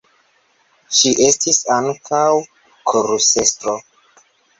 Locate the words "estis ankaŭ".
1.25-2.21